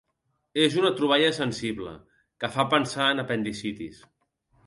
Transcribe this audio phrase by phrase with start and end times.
[0.61, 1.93] És una troballa sensible
[2.45, 4.01] que fa pensar en apendicitis.